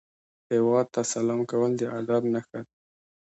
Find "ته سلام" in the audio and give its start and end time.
0.93-1.41